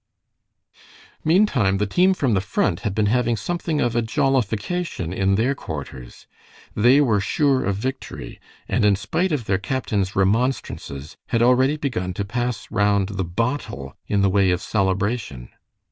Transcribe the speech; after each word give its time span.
Meantime 1.23 1.77
the 1.77 1.85
team 1.85 2.11
from 2.15 2.33
the 2.33 2.41
Front 2.41 2.79
had 2.79 2.95
been 2.95 3.05
having 3.05 3.37
something 3.37 3.79
of 3.79 3.95
a 3.95 4.01
jollification 4.01 5.13
in 5.13 5.35
their 5.35 5.53
quarters. 5.53 6.25
They 6.75 6.99
were 7.01 7.19
sure 7.21 7.63
of 7.63 7.75
victory, 7.75 8.39
and 8.67 8.83
in 8.83 8.95
spite 8.95 9.31
of 9.31 9.45
their 9.45 9.59
captain's 9.59 10.15
remonstrances 10.15 11.17
had 11.27 11.43
already 11.43 11.77
begun 11.77 12.15
to 12.15 12.25
pass 12.25 12.65
round 12.71 13.09
the 13.09 13.23
bottle 13.23 13.95
in 14.07 14.23
the 14.23 14.29
way 14.31 14.49
of 14.49 14.59
celebration. 14.59 15.49